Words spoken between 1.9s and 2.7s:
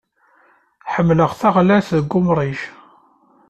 deg umrij.